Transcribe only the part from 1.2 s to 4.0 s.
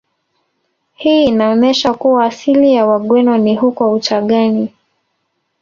inaonesha kuwa asili ya Wagweno ni huko